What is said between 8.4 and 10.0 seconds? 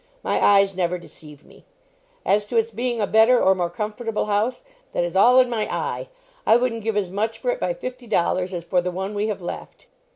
as for the one we have left."